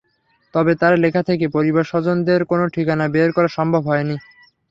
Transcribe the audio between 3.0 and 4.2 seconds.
বের করা সম্ভব হয়নি।